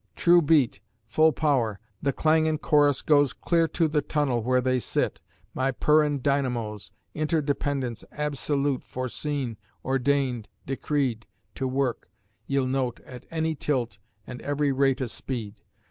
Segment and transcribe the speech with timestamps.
[0.15, 5.19] True beat, full power, the clangin' chorus goes Clear to the tunnel where they sit,
[5.53, 6.89] my purrin' dynamos.
[7.13, 12.09] Interdependence absolute, foreseen, ordained, decreed, To work,
[12.47, 15.61] ye'll note, at any tilt an' every rate o' speed.